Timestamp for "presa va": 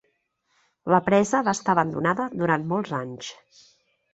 1.09-1.53